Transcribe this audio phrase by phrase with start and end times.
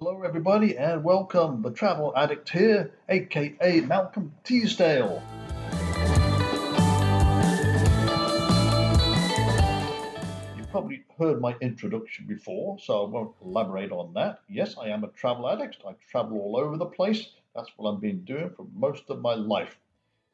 [0.00, 1.62] Hello, everybody, and welcome.
[1.62, 5.22] The Travel Addict here, aka Malcolm Teasdale.
[10.56, 14.40] You've probably heard my introduction before, so I won't elaborate on that.
[14.48, 15.76] Yes, I am a travel addict.
[15.86, 17.28] I travel all over the place.
[17.54, 19.78] That's what I've been doing for most of my life.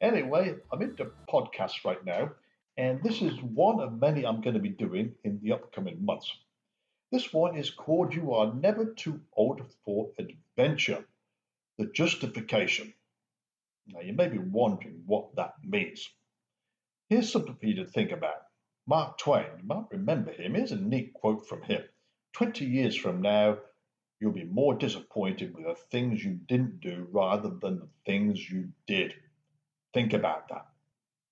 [0.01, 2.31] Anyway, I'm into podcasts right now,
[2.79, 6.35] and this is one of many I'm going to be doing in the upcoming months.
[7.13, 11.05] This one is called You Are Never Too Old for Adventure
[11.77, 12.95] The Justification.
[13.89, 16.09] Now, you may be wondering what that means.
[17.09, 18.43] Here's something for you to think about.
[18.87, 20.55] Mark Twain, you might remember him.
[20.55, 21.83] Here's a neat quote from him
[22.35, 23.59] 20 years from now,
[24.21, 28.69] you'll be more disappointed with the things you didn't do rather than the things you
[28.87, 29.15] did.
[29.93, 30.67] Think about that.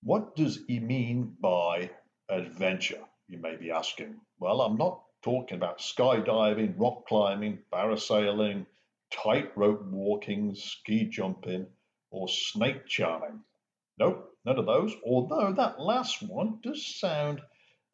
[0.03, 1.91] What does he mean by
[2.27, 3.05] adventure?
[3.29, 4.19] You may be asking.
[4.39, 8.65] Well, I'm not talking about skydiving, rock climbing, parasailing,
[9.11, 11.67] tightrope walking, ski jumping,
[12.11, 13.39] or snake charming.
[13.97, 17.41] Nope, none of those, although that last one does sound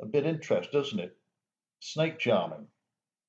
[0.01, 1.17] a bit interesting, doesn't it?
[1.79, 2.67] Snake charming.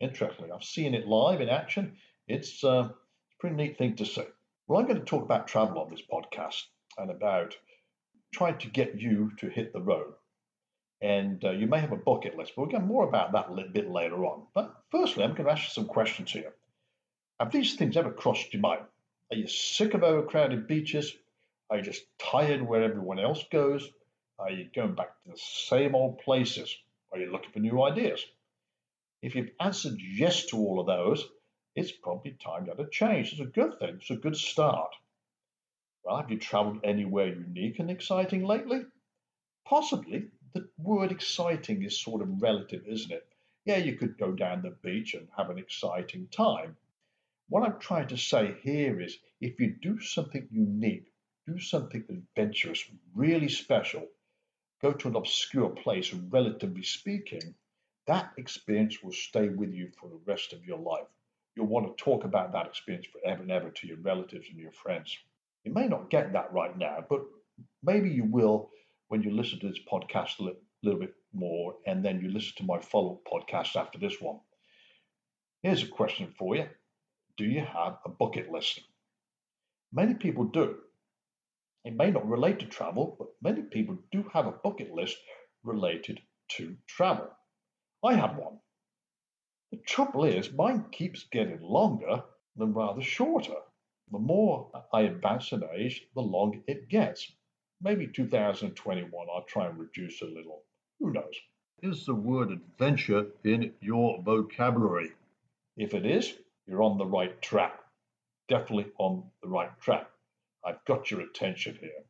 [0.00, 1.96] Interestingly, I've seen it live in action.
[2.28, 4.24] It's, uh, it's a pretty neat thing to see.
[4.66, 6.62] Well, I'm going to talk about travel on this podcast
[6.98, 7.56] and about
[8.34, 10.12] trying to get you to hit the road.
[11.06, 13.52] And uh, you may have a bucket list, but we'll get more about that a
[13.52, 14.42] little bit later on.
[14.56, 16.52] But firstly, I'm going to ask you some questions here.
[17.38, 18.82] Have these things ever crossed your mind?
[19.30, 21.14] Are you sick of overcrowded beaches?
[21.70, 23.88] Are you just tired where everyone else goes?
[24.40, 26.76] Are you going back to the same old places?
[27.12, 28.26] Are you looking for new ideas?
[29.22, 31.24] If you've answered yes to all of those,
[31.76, 33.30] it's probably time to have a change.
[33.30, 33.98] It's a good thing.
[34.00, 34.90] It's a good start.
[36.02, 38.80] Well, have you traveled anywhere unique and exciting lately?
[39.64, 40.30] Possibly.
[40.56, 43.28] The word exciting is sort of relative, isn't it?
[43.66, 46.78] Yeah, you could go down the beach and have an exciting time.
[47.50, 51.12] What I'm trying to say here is if you do something unique,
[51.46, 52.82] do something adventurous,
[53.14, 54.08] really special,
[54.80, 57.54] go to an obscure place, relatively speaking,
[58.06, 61.08] that experience will stay with you for the rest of your life.
[61.54, 64.72] You'll want to talk about that experience forever and ever to your relatives and your
[64.72, 65.18] friends.
[65.64, 67.26] You may not get that right now, but
[67.82, 68.70] maybe you will
[69.08, 70.42] when you listen to this podcast a
[70.82, 74.38] little, bit more and then you listen to my follow up podcast after this one.
[75.62, 76.68] Here's a question for you
[77.36, 78.80] Do you have a bucket list?
[79.92, 80.76] Many people do.
[81.84, 85.16] It may not relate to travel, but many people do have a bucket list
[85.62, 86.20] related
[86.56, 87.28] to travel.
[88.04, 88.58] I have one.
[89.70, 92.22] The trouble is, mine keeps getting longer
[92.56, 93.60] than rather shorter.
[94.10, 97.32] The more I advance in age, the longer it gets.
[97.82, 100.62] Maybe 2021, I'll try and reduce a little.
[100.98, 101.34] Who knows?
[101.82, 105.12] Is the word adventure in your vocabulary?
[105.76, 106.32] If it is,
[106.66, 107.78] you're on the right track.
[108.48, 110.08] Definitely on the right track.
[110.64, 112.02] I've got your attention here.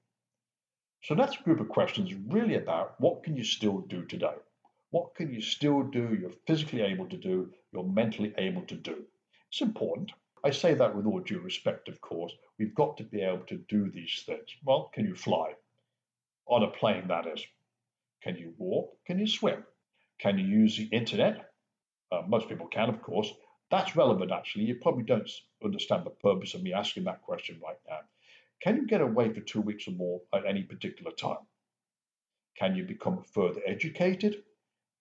[1.02, 4.34] So that's a group of questions really about what can you still do today?
[4.90, 9.04] What can you still do you're physically able to do, you're mentally able to do?
[9.48, 10.12] It's important.
[10.46, 12.32] I say that with all due respect, of course.
[12.56, 14.48] We've got to be able to do these things.
[14.64, 15.54] Well, can you fly?
[16.46, 17.44] On a plane, that is.
[18.22, 18.96] Can you walk?
[19.08, 19.64] Can you swim?
[20.20, 21.50] Can you use the internet?
[22.12, 23.28] Uh, most people can, of course.
[23.72, 24.66] That's relevant, actually.
[24.66, 25.28] You probably don't
[25.64, 28.02] understand the purpose of me asking that question right now.
[28.62, 31.44] Can you get away for two weeks or more at any particular time?
[32.56, 34.44] Can you become further educated?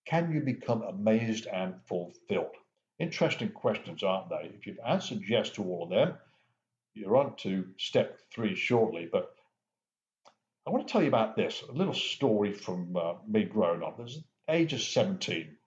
[0.08, 2.56] Can you become amazed and fulfilled?
[2.98, 4.52] Interesting questions, aren't they?
[4.56, 6.18] If you've answered yes to all of them,
[6.94, 9.10] you're on to step three shortly.
[9.12, 9.36] But
[10.66, 13.98] I want to tell you about this a little story from uh, me growing up.
[13.98, 15.58] There's age of 17.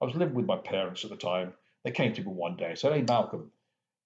[0.00, 1.54] I was living with my parents at the time.
[1.84, 3.50] They came to me one day and said, Hey, Malcolm,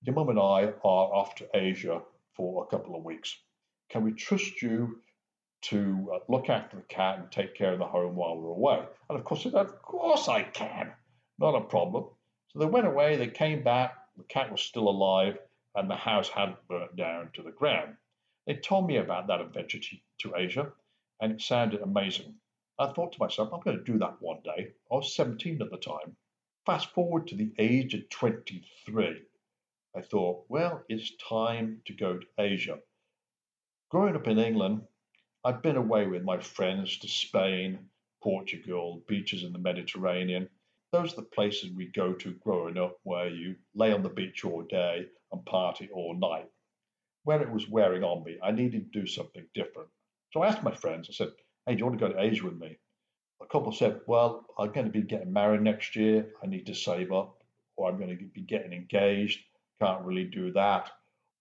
[0.03, 2.01] your mum and I are off to Asia
[2.35, 3.37] for a couple of weeks.
[3.91, 5.01] Can we trust you
[5.63, 8.85] to uh, look after the cat and take care of the home while we're away?
[9.11, 10.93] And of course, I said, Of course I can.
[11.39, 12.07] Not a problem.
[12.53, 15.39] So they went away, they came back, the cat was still alive,
[15.77, 17.97] and the house hadn't burnt down to the ground.
[18.47, 20.73] They told me about that adventure to, to Asia,
[21.21, 22.35] and it sounded amazing.
[22.77, 24.73] I thought to myself, I'm going to do that one day.
[24.91, 26.17] I was 17 at the time.
[26.67, 29.23] Fast forward to the age of 23.
[29.95, 32.81] I thought, well, it's time to go to Asia.
[33.91, 34.83] Growing up in England,
[35.45, 37.91] I'd been away with my friends to Spain,
[38.23, 40.49] Portugal, beaches in the Mediterranean.
[40.93, 44.45] Those are the places we go to growing up where you lay on the beach
[44.45, 46.49] all day and party all night.
[47.25, 49.89] When it was wearing on me, I needed to do something different.
[50.33, 51.33] So I asked my friends, I said,
[51.67, 52.79] Hey, do you want to go to Asia with me?
[53.43, 56.33] A couple said, Well, I'm going to be getting married next year.
[56.43, 57.43] I need to save up,
[57.77, 59.41] or I'm going to be getting engaged
[59.81, 60.91] can't really do that.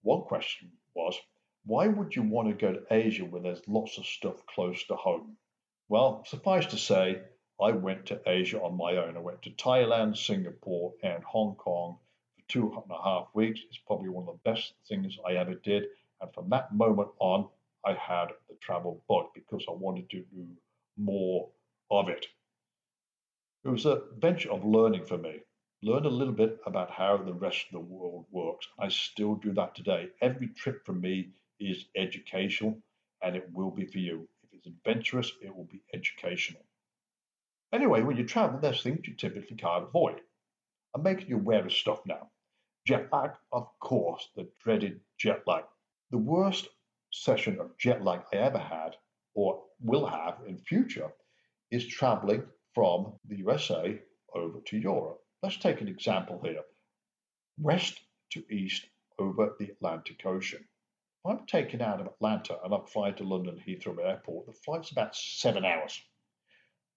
[0.01, 1.15] One question was,
[1.65, 4.95] why would you want to go to Asia where there's lots of stuff close to
[4.95, 5.35] home?
[5.89, 7.21] Well, suffice to say,
[7.61, 9.17] I went to Asia on my own.
[9.17, 11.97] I went to Thailand, Singapore, and Hong Kong
[12.35, 13.59] for two and a half weeks.
[13.67, 15.87] It's probably one of the best things I ever did.
[16.21, 17.49] And from that moment on,
[17.85, 20.47] I had the travel bug because I wanted to do
[20.97, 21.49] more
[21.91, 22.25] of it.
[23.65, 25.41] It was a venture of learning for me.
[25.81, 28.67] Learn a little bit about how the rest of the world works.
[28.79, 30.09] I still do that today.
[30.21, 32.77] Every trip for me is educational,
[33.21, 34.29] and it will be for you.
[34.43, 36.61] If it's adventurous, it will be educational.
[37.71, 40.21] Anyway, when you travel, there's things you typically can't avoid.
[40.95, 42.31] I'm making you aware of stuff now.
[42.87, 45.65] Jet lag, of course, the dreaded jet lag.
[46.09, 46.67] The worst
[47.11, 48.95] session of jet lag I ever had,
[49.35, 51.11] or will have in future,
[51.69, 52.43] is traveling
[52.73, 54.01] from the USA
[54.33, 55.21] over to Europe.
[55.43, 56.63] Let's take an example here.
[57.59, 57.99] West
[58.31, 58.87] to east
[59.19, 60.67] over the Atlantic Ocean.
[61.23, 64.91] If I'm taken out of Atlanta and I'm flying to London Heathrow Airport, the flight's
[64.91, 66.01] about seven hours.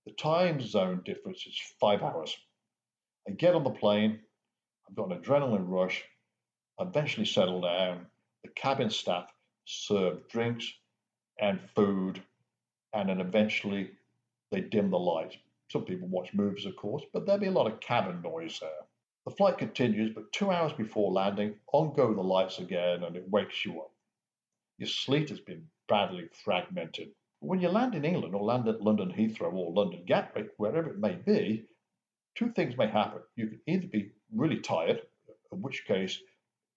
[0.05, 2.37] The time zone difference is five hours.
[3.29, 4.21] I get on the plane,
[4.89, 6.05] I've got an adrenaline rush,
[6.79, 8.07] I eventually settle down.
[8.43, 9.33] The cabin staff
[9.65, 10.73] serve drinks
[11.39, 12.21] and food,
[12.93, 13.93] and then eventually
[14.51, 15.37] they dim the lights.
[15.71, 18.71] Some people watch movies, of course, but there'll be a lot of cabin noise there.
[19.25, 23.31] The flight continues, but two hours before landing, on go the lights again and it
[23.31, 23.93] wakes you up.
[24.79, 27.15] Your sleep has been badly fragmented.
[27.44, 31.00] When you land in England or land at London Heathrow or London Gatwick, wherever it
[31.00, 31.65] may be,
[32.37, 33.21] two things may happen.
[33.35, 35.03] You can either be really tired,
[35.50, 36.21] in which case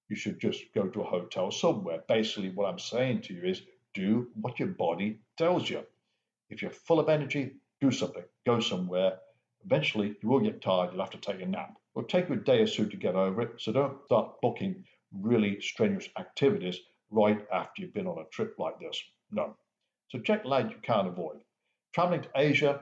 [0.10, 2.04] you should just go to a hotel somewhere.
[2.08, 3.62] Basically, what I'm saying to you is
[3.94, 5.86] do what your body tells you.
[6.50, 9.20] If you're full of energy, do something, go somewhere.
[9.66, 11.78] Eventually, you will get tired, you'll have to take a nap.
[11.96, 14.84] It'll take you a day or two to get over it, so don't start booking
[15.14, 16.80] really strenuous activities
[17.12, 19.00] right after you've been on a trip like this.
[19.30, 19.56] No.
[20.16, 21.42] So jet lag you can't avoid.
[21.94, 22.80] Traveling to Asia,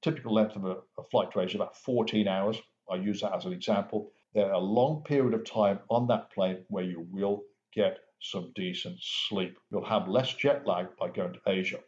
[0.00, 2.56] typical length of a, a flight to Asia about 14 hours.
[2.88, 4.12] I use that as an example.
[4.32, 7.42] There are a long period of time on that plane where you will
[7.74, 9.58] get some decent sleep.
[9.72, 11.80] You'll have less jet lag by going to Asia.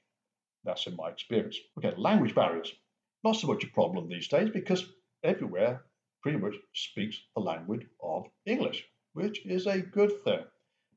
[0.65, 1.57] That's in my experience.
[1.79, 2.73] Okay, language barriers.
[3.23, 4.93] Not so much a problem these days because
[5.23, 5.85] everywhere
[6.21, 10.43] pretty much speaks the language of English, which is a good thing.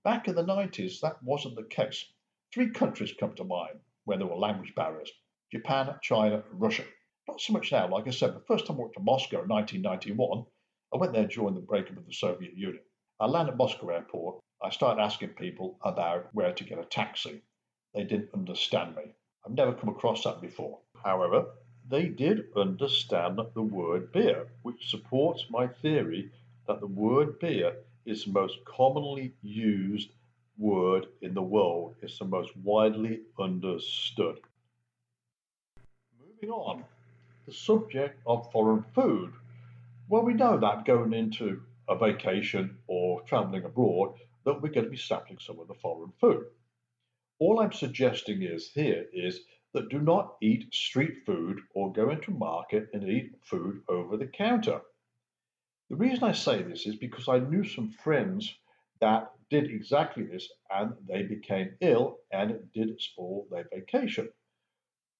[0.04, 2.04] Back in the 90s, that wasn't the case.
[2.58, 5.12] Three countries come to mind where there were language barriers
[5.52, 6.86] Japan, China, and Russia.
[7.28, 7.88] Not so much now.
[7.88, 10.44] Like I said, the first time I went to Moscow in 1991,
[10.92, 12.82] I went there during the breakup of the Soviet Union.
[13.20, 14.40] I landed at Moscow airport.
[14.60, 17.44] I started asking people about where to get a taxi.
[17.94, 19.04] They didn't understand me.
[19.46, 20.80] I've never come across that before.
[21.06, 21.46] However,
[21.88, 26.32] they did understand the word beer, which supports my theory
[26.66, 30.10] that the word beer is the most commonly used
[30.58, 31.96] word in the world.
[32.02, 34.40] It's the most widely understood.
[36.20, 36.84] Moving on,
[37.46, 39.34] the subject of foreign food.
[40.10, 44.16] Well, we know that going into a vacation or traveling abroad
[44.46, 46.46] that we're going to be sampling some of the foreign food.
[47.40, 49.42] All I'm suggesting is here is
[49.74, 54.28] that do not eat street food or go into market and eat food over the
[54.28, 54.82] counter.
[55.90, 58.54] The reason I say this is because I knew some friends
[59.00, 64.30] that did exactly this and they became ill and did spoil their vacation.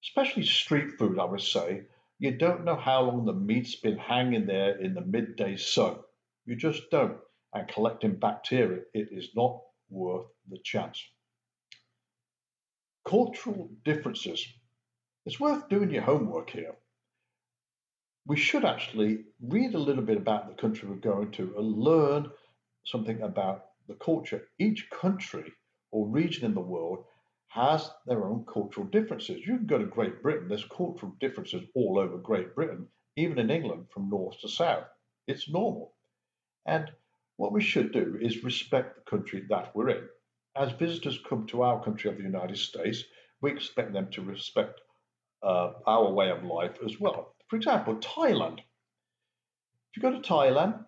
[0.04, 1.82] Especially street food, I would say.
[2.18, 5.96] You don't know how long the meat's been hanging there in the midday sun.
[6.46, 7.18] You just don't.
[7.54, 9.60] And collecting bacteria, it is not
[9.90, 11.02] worth the chance.
[13.06, 14.46] Cultural differences.
[15.24, 16.74] It's worth doing your homework here
[18.28, 22.30] we should actually read a little bit about the country we're going to and learn
[22.84, 24.48] something about the culture.
[24.58, 25.52] Each country
[25.90, 27.04] or region in the world
[27.48, 29.46] has their own cultural differences.
[29.46, 33.50] You can go to Great Britain, there's cultural differences all over Great Britain, even in
[33.50, 34.84] England from north to south.
[35.26, 35.94] It's normal.
[36.66, 36.90] And
[37.36, 40.08] what we should do is respect the country that we're in.
[40.56, 43.04] As visitors come to our country of the United States,
[43.40, 44.80] we expect them to respect
[45.42, 47.34] uh, our way of life as well.
[47.48, 48.58] For example, Thailand.
[48.58, 50.84] If you go to Thailand,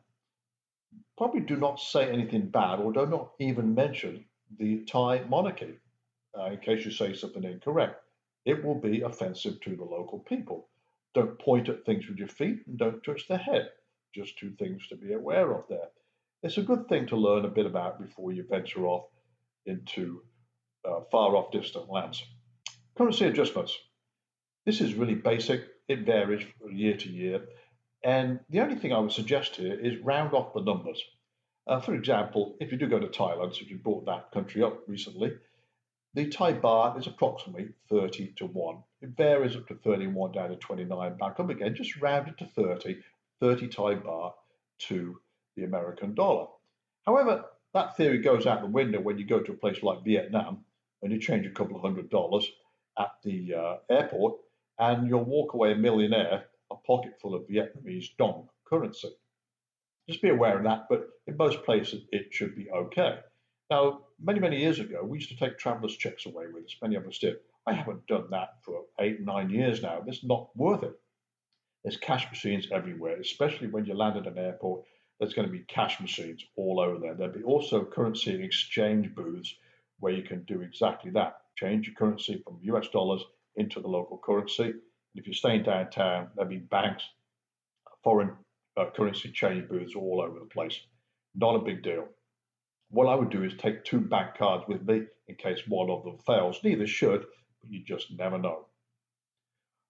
[1.20, 4.24] probably do not say anything bad or do not even mention
[4.58, 5.74] the Thai monarchy
[6.34, 8.02] uh, in case you say something incorrect.
[8.46, 10.68] It will be offensive to the local people.
[11.12, 13.68] Don't point at things with your feet and don't touch the head.
[14.14, 15.90] Just two things to be aware of there.
[16.42, 19.04] It's a good thing to learn a bit about before you venture off
[19.66, 20.22] into
[20.88, 22.24] uh, far off distant lands.
[22.96, 23.76] Currency adjustments.
[24.64, 25.64] This is really basic.
[25.86, 27.42] It varies from year to year.
[28.02, 31.02] And the only thing I would suggest here is round off the numbers.
[31.66, 34.62] Uh, for example, if you do go to Thailand, so if you brought that country
[34.62, 35.32] up recently,
[36.14, 38.76] the Thai baht is approximately 30 to 1.
[39.02, 43.00] It varies up to 31 down to 29 back up again, just rounded to 30,
[43.40, 44.32] 30 Thai baht
[44.88, 45.20] to
[45.56, 46.46] the American dollar.
[47.06, 50.64] However, that theory goes out the window when you go to a place like Vietnam
[51.02, 52.50] and you change a couple of hundred dollars
[52.98, 54.34] at the uh, airport
[54.78, 59.10] and you'll walk away a millionaire, a pocket full of Vietnamese dong currency.
[60.08, 63.18] Just be aware of that, but in most places it should be okay.
[63.70, 66.76] Now, many, many years ago, we used to take travelers' checks away with us.
[66.82, 67.36] Many of us did.
[67.66, 70.02] I haven't done that for eight, nine years now.
[70.06, 70.98] It's not worth it.
[71.84, 74.84] There's cash machines everywhere, especially when you land at an airport.
[75.18, 77.14] There's going to be cash machines all over there.
[77.14, 79.54] There'll be also currency exchange booths
[80.00, 81.36] where you can do exactly that.
[81.56, 83.22] Change your currency from US dollars
[83.56, 84.74] into the local currency.
[85.14, 87.02] If you're staying downtown, there'll be banks,
[88.02, 88.32] foreign
[88.76, 90.78] uh, currency change booths all over the place.
[91.34, 92.06] Not a big deal.
[92.90, 96.04] What I would do is take two bank cards with me in case one of
[96.04, 96.60] them fails.
[96.64, 97.24] Neither should,
[97.60, 98.66] but you just never know.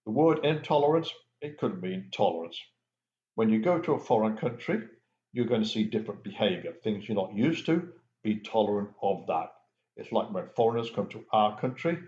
[0.05, 2.61] The word intolerance it could mean tolerance.
[3.35, 4.83] When you go to a foreign country,
[5.33, 9.53] you're going to see different behavior, things you're not used to, be tolerant of that.
[9.97, 11.99] It's like when foreigners come to our country,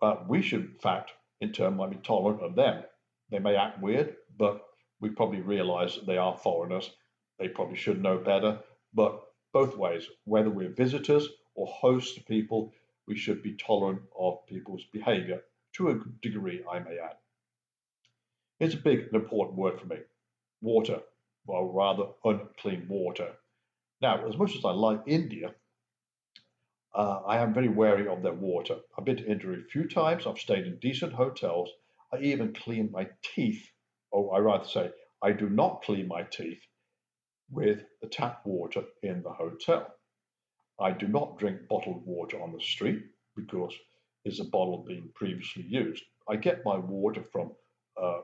[0.00, 2.84] uh, we should, in fact, in turn, might be tolerant of them.
[3.30, 4.64] They may act weird, but
[5.00, 6.90] we probably realize that they are foreigners.
[7.38, 8.60] They probably should know better.
[8.94, 9.20] But
[9.52, 12.72] both ways, whether we're visitors or hosts people,
[13.08, 15.42] we should be tolerant of people's behavior
[15.74, 17.16] to a degree, I may add.
[18.60, 19.96] It's a big and important word for me
[20.60, 21.00] water,
[21.48, 23.32] or rather, unclean water.
[24.00, 25.52] Now, as much as I like India,
[26.94, 28.76] uh, I am very wary of their water.
[28.98, 31.70] I've been to a few times, I've stayed in decent hotels,
[32.12, 33.64] I even clean my teeth,
[34.10, 34.90] or I rather say,
[35.22, 36.60] I do not clean my teeth
[37.50, 39.94] with the tap water in the hotel.
[40.80, 43.02] I do not drink bottled water on the street
[43.36, 43.74] because
[44.24, 46.02] it's a bottle being previously used.
[46.28, 47.52] I get my water from
[48.00, 48.20] uh,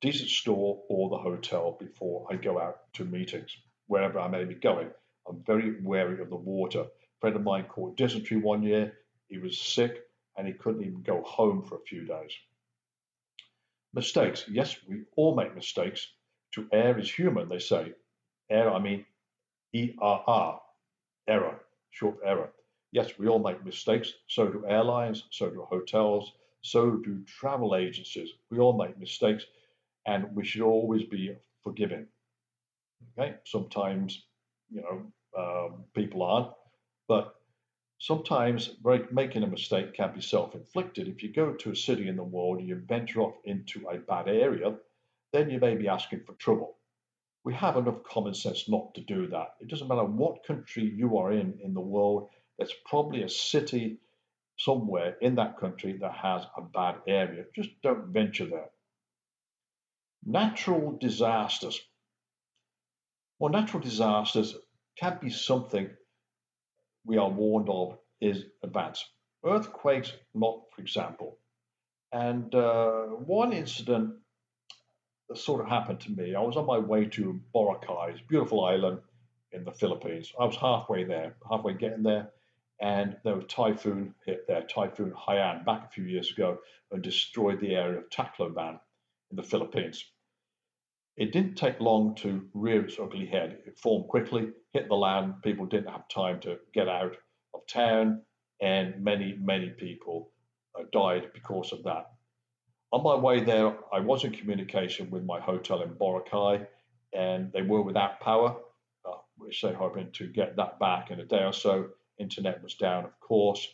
[0.00, 4.54] decent store or the hotel before I go out to meetings, wherever I may be
[4.54, 4.90] going.
[5.28, 6.86] I'm very wary of the water.
[7.22, 8.94] Friend of mine caught dysentery one year.
[9.28, 10.00] He was sick
[10.36, 12.32] and he couldn't even go home for a few days.
[13.94, 14.44] Mistakes.
[14.50, 16.08] Yes, we all make mistakes.
[16.54, 17.92] To err is human, they say.
[18.50, 19.06] Error, I mean
[19.72, 20.60] E R R,
[21.28, 21.60] error,
[21.92, 22.50] short error.
[22.90, 24.12] Yes, we all make mistakes.
[24.26, 28.30] So do airlines, so do hotels, so do travel agencies.
[28.50, 29.44] We all make mistakes
[30.06, 32.08] and we should always be forgiving.
[33.16, 34.24] Okay, sometimes
[34.72, 36.48] you know um, people aren't,
[37.12, 37.34] but
[37.98, 38.70] sometimes
[39.10, 41.08] making a mistake can be self-inflicted.
[41.08, 43.98] If you go to a city in the world and you venture off into a
[43.98, 44.76] bad area,
[45.34, 46.78] then you may be asking for trouble.
[47.44, 49.56] We have enough common sense not to do that.
[49.60, 52.30] It doesn't matter what country you are in in the world.
[52.56, 53.98] There's probably a city
[54.56, 57.44] somewhere in that country that has a bad area.
[57.54, 58.70] Just don't venture there.
[60.24, 61.78] Natural disasters.
[63.38, 64.56] Well, natural disasters
[64.96, 65.90] can be something
[67.04, 69.04] we are warned of is advance.
[69.44, 71.38] Earthquakes, not for example.
[72.12, 74.14] And uh, one incident
[75.28, 78.98] that sort of happened to me, I was on my way to Boracay, beautiful island
[79.52, 80.32] in the Philippines.
[80.38, 82.30] I was halfway there, halfway getting there,
[82.80, 86.58] and there was typhoon hit there, Typhoon Haiyan, back a few years ago,
[86.90, 88.78] and destroyed the area of Tacloban
[89.30, 90.04] in the Philippines.
[91.16, 93.58] It didn't take long to rear its ugly head.
[93.66, 95.42] It formed quickly, hit the land.
[95.42, 97.16] People didn't have time to get out
[97.54, 98.22] of town,
[98.60, 100.30] and many, many people
[100.78, 102.06] uh, died because of that.
[102.92, 106.66] On my way there, I was in communication with my hotel in Boracay,
[107.12, 108.56] and they were without power,
[109.04, 111.90] uh, which they're hoping to get that back in a day or so.
[112.18, 113.66] Internet was down, of course,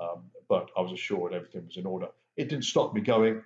[0.00, 2.08] um, but I was assured everything was in order.
[2.36, 3.42] It didn't stop me going.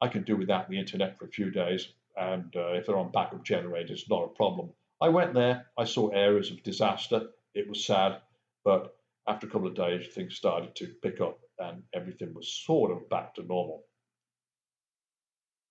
[0.00, 3.12] I could do without the internet for a few days, and uh, if they're on
[3.12, 4.70] backup generators, not a problem.
[5.00, 7.28] I went there, I saw areas of disaster.
[7.54, 8.20] It was sad,
[8.64, 8.94] but
[9.26, 13.08] after a couple of days, things started to pick up and everything was sort of
[13.08, 13.84] back to normal.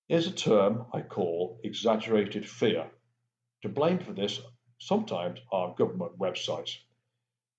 [0.07, 2.89] Here's a term I call exaggerated fear.
[3.62, 4.41] To blame for this
[4.79, 6.75] sometimes are government websites.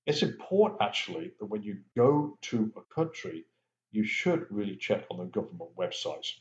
[0.06, 3.44] It's important actually that when you go to a country,
[3.92, 6.32] you should really check on the government websites.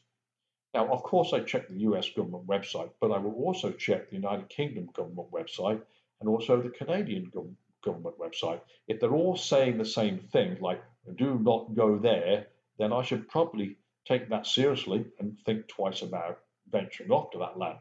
[0.74, 4.16] Now, of course, I check the US government website, but I will also check the
[4.16, 5.82] United Kingdom government website
[6.20, 8.62] and also the Canadian gov- government website.
[8.88, 10.82] If they're all saying the same thing, like
[11.16, 12.48] do not go there,
[12.78, 17.58] then I should probably take that seriously and think twice about venturing off to that
[17.58, 17.80] land.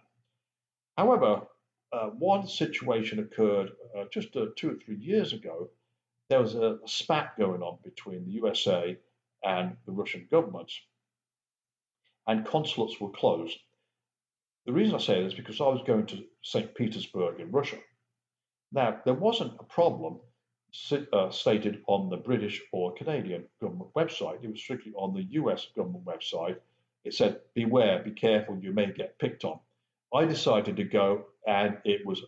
[0.96, 1.46] However,
[1.92, 5.70] uh, one situation occurred uh, just uh, two or three years ago.
[6.28, 8.96] There was a spat going on between the USA
[9.44, 10.80] and the Russian governments,
[12.26, 13.58] and consulates were closed.
[14.66, 16.74] The reason I say this is because I was going to St.
[16.74, 17.78] Petersburg in Russia.
[18.72, 20.20] Now, there wasn't a problem
[21.12, 25.66] uh, stated on the British or Canadian government website, it was strictly on the US
[25.74, 26.56] government website.
[27.04, 29.58] It said, Beware, be careful, you may get picked on.
[30.14, 32.22] I decided to go, and it was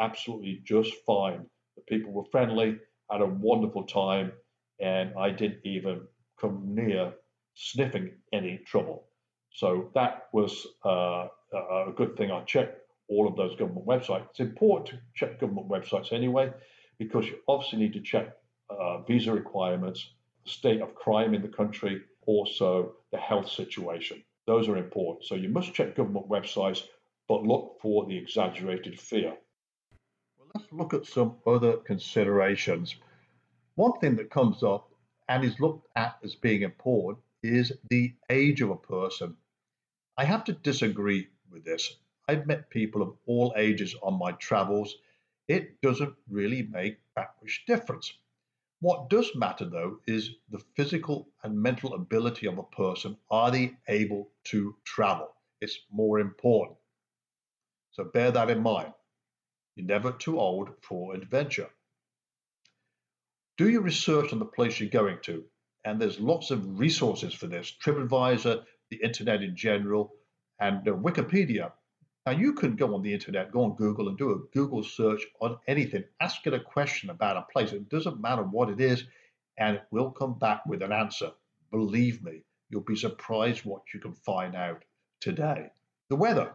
[0.00, 1.46] absolutely just fine.
[1.76, 2.78] The people were friendly,
[3.10, 4.32] had a wonderful time,
[4.80, 6.02] and I didn't even
[6.40, 7.12] come near
[7.54, 9.04] sniffing any trouble.
[9.54, 12.30] So that was uh, a good thing.
[12.30, 12.78] I checked
[13.08, 14.26] all of those government websites.
[14.30, 16.52] It's important to check government websites anyway,
[16.98, 18.34] because you obviously need to check
[18.70, 20.10] uh, visa requirements,
[20.44, 24.22] the state of crime in the country, also the health situation.
[24.46, 25.26] Those are important.
[25.26, 26.82] So you must check government websites,
[27.28, 29.34] but look for the exaggerated fear.
[30.38, 32.96] Well, let's look at some other considerations.
[33.74, 34.90] One thing that comes up
[35.28, 39.36] and is looked at as being important is the age of a person.
[40.22, 41.96] I have to disagree with this.
[42.28, 44.94] I've met people of all ages on my travels.
[45.48, 48.12] It doesn't really make that much difference.
[48.78, 53.16] What does matter, though, is the physical and mental ability of a person.
[53.32, 55.34] Are they able to travel?
[55.60, 56.78] It's more important.
[57.90, 58.92] So bear that in mind.
[59.74, 61.70] You're never too old for adventure.
[63.58, 65.42] Do your research on the place you're going to,
[65.84, 68.62] and there's lots of resources for this TripAdvisor,
[68.92, 70.12] the internet in general,
[70.60, 71.72] and uh, Wikipedia
[72.24, 75.26] now, you can go on the internet, go on Google, and do a Google search
[75.40, 76.04] on anything.
[76.20, 77.72] Ask it a question about a place.
[77.72, 79.04] It doesn't matter what it is,
[79.58, 81.32] and it will come back with an answer.
[81.72, 84.84] Believe me, you'll be surprised what you can find out
[85.18, 85.70] today.
[86.10, 86.54] The weather.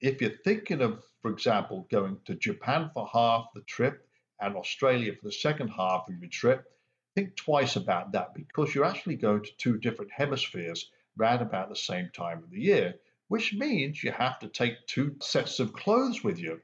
[0.00, 4.06] If you're thinking of, for example, going to Japan for half the trip
[4.40, 6.70] and Australia for the second half of your trip,
[7.16, 11.76] think twice about that because you're actually going to two different hemispheres round about the
[11.76, 12.94] same time of the year
[13.28, 16.60] which means you have to take two sets of clothes with you.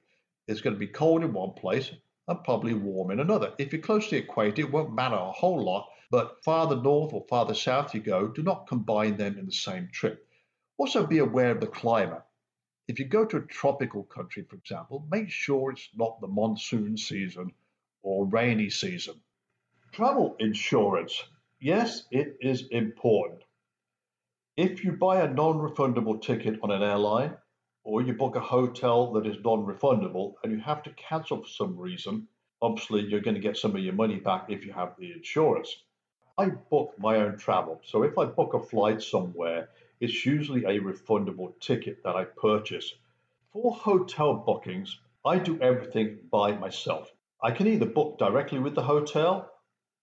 [0.49, 1.91] It's going to be cold in one place
[2.27, 3.53] and probably warm in another.
[3.59, 7.13] If you're close to the equator, it won't matter a whole lot, but farther north
[7.13, 10.27] or farther south you go, do not combine them in the same trip.
[10.79, 12.23] Also, be aware of the climate.
[12.89, 16.97] If you go to a tropical country, for example, make sure it's not the monsoon
[16.97, 17.53] season
[18.03, 19.21] or rainy season.
[19.93, 21.23] Travel insurance.
[21.61, 23.43] Yes, it is important.
[24.57, 27.37] If you buy a non-refundable ticket on an airline
[27.83, 31.77] or you book a hotel that is non-refundable and you have to cancel for some
[31.77, 32.29] reason,
[32.63, 35.75] obviously you're going to get some of your money back if you have the insurance.
[36.39, 37.81] I book my own travel.
[37.83, 42.95] So if I book a flight somewhere, it's usually a refundable ticket that I purchase.
[43.53, 47.13] For hotel bookings, I do everything by myself.
[47.43, 49.51] I can either book directly with the hotel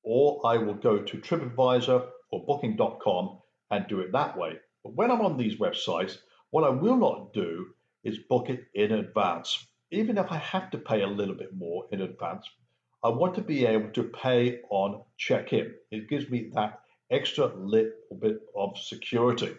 [0.03, 3.40] or I will go to TripAdvisor or Booking.com
[3.71, 4.59] and do it that way.
[4.83, 6.17] But when I'm on these websites,
[6.51, 7.67] what I will not do
[8.03, 9.65] is book it in advance.
[9.91, 12.47] Even if I have to pay a little bit more in advance,
[13.03, 15.73] I want to be able to pay on check in.
[15.89, 19.55] It gives me that extra little bit of security.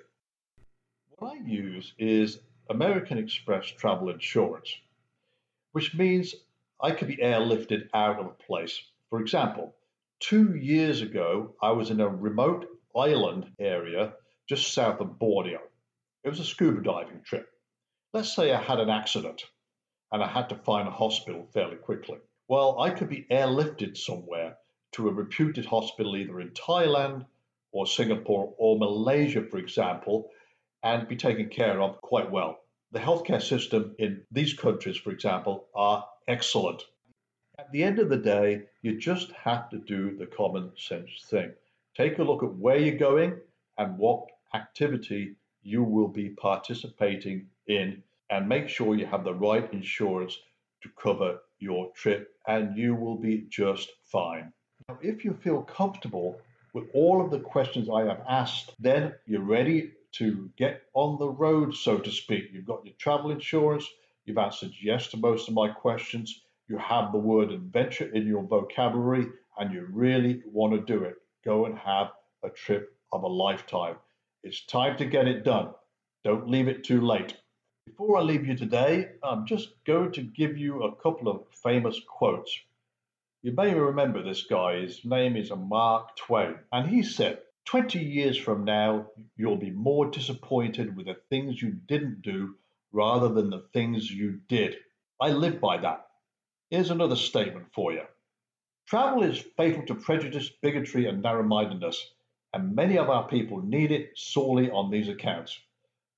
[1.18, 4.74] What I use is American Express travel insurance,
[5.72, 6.34] which means
[6.80, 8.80] I could be airlifted out of a place.
[9.10, 9.74] For example,
[10.20, 14.14] two years ago, I was in a remote island area
[14.48, 15.60] just south of Borneo.
[16.24, 17.48] It was a scuba diving trip.
[18.12, 19.44] Let's say I had an accident
[20.12, 22.18] and I had to find a hospital fairly quickly.
[22.48, 24.56] Well, I could be airlifted somewhere
[24.92, 27.26] to a reputed hospital either in Thailand
[27.72, 30.30] or Singapore or Malaysia, for example,
[30.82, 32.58] and be taken care of quite well.
[32.90, 36.82] The healthcare system in these countries, for example, are excellent.
[37.58, 41.52] At the end of the day, you just have to do the common sense thing.
[41.94, 43.38] Take a look at where you're going
[43.76, 49.70] and what activity you will be participating in, and make sure you have the right
[49.74, 50.38] insurance
[50.82, 54.52] to cover your trip, and you will be just fine.
[54.88, 56.40] Now, if you feel comfortable
[56.72, 61.28] with all of the questions I have asked, then you're ready to get on the
[61.28, 62.48] road, so to speak.
[62.52, 63.86] You've got your travel insurance,
[64.24, 68.42] you've answered yes to most of my questions, you have the word adventure in your
[68.42, 69.26] vocabulary,
[69.58, 73.96] and you really want to do it go and have a trip of a lifetime.
[74.42, 75.70] It's time to get it done.
[76.24, 77.36] Don't leave it too late.
[77.86, 82.00] Before I leave you today, I'm just going to give you a couple of famous
[82.06, 82.56] quotes.
[83.42, 84.80] You may remember this guy.
[84.80, 86.54] His name is Mark Twain.
[86.70, 91.70] And he said, 20 years from now, you'll be more disappointed with the things you
[91.70, 92.54] didn't do
[92.92, 94.76] rather than the things you did.
[95.20, 96.06] I live by that.
[96.70, 98.02] Here's another statement for you.
[98.92, 102.12] Travel is fatal to prejudice, bigotry, and narrow mindedness,
[102.52, 105.58] and many of our people need it sorely on these accounts.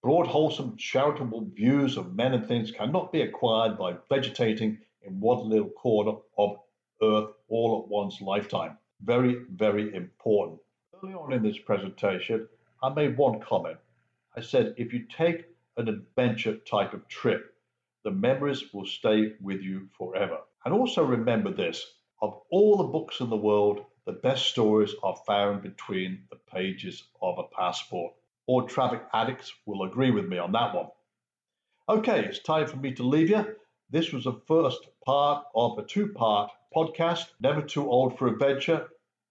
[0.02, 5.48] Broad, wholesome, charitable views of men and things cannot be acquired by vegetating in one
[5.48, 6.56] little corner of
[7.00, 8.76] earth all at one's lifetime.
[9.04, 10.58] Very, very important.
[11.00, 12.48] Early on in this presentation,
[12.82, 13.78] I made one comment.
[14.36, 15.44] I said if you take
[15.76, 17.54] an adventure type of trip,
[18.02, 20.38] the memories will stay with you forever.
[20.64, 21.86] And also remember this
[22.54, 27.36] all the books in the world, the best stories are found between the pages of
[27.36, 28.12] a passport.
[28.46, 30.86] All traffic addicts will agree with me on that one.
[31.88, 33.56] Okay, it's time for me to leave you.
[33.90, 38.86] This was the first part of a two part podcast, Never Too Old for Adventure.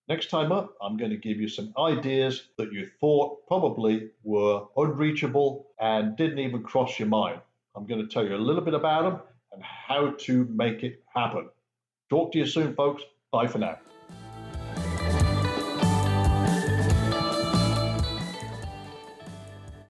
[0.09, 4.65] Next time up, I'm going to give you some ideas that you thought probably were
[4.75, 7.39] unreachable and didn't even cross your mind.
[7.73, 9.21] I'm going to tell you a little bit about them
[9.53, 11.47] and how to make it happen.
[12.09, 13.01] Talk to you soon, folks.
[13.33, 13.79] Bye for now.